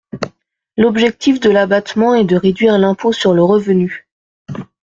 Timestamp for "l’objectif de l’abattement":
0.77-2.15